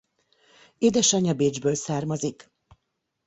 Édesanyja 0.77 1.33
Bécsből 1.33 1.75
származik. 1.75 2.51